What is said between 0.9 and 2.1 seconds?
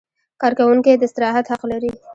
د استراحت حق لري.